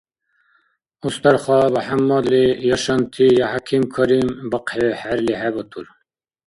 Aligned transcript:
Устарха 1.07 1.57
БяхӀяммадли 1.73 2.43
я 2.75 2.77
шанти 2.83 3.27
я 3.43 3.45
хӀяким-карим 3.51 4.27
бахъхӀи 4.51 4.87
хӀерли 4.99 5.33
хӀебатур. 5.39 5.85